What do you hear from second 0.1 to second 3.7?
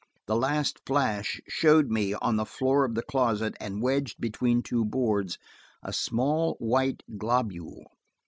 The last flash showed me, on the floor of the closet